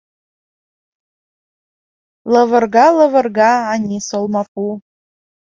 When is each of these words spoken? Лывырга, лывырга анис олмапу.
Лывырга, 2.31 2.85
лывырга 2.97 3.51
анис 3.73 4.07
олмапу. 4.17 4.65